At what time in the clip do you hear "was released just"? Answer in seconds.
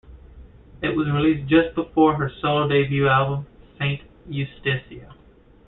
0.97-1.75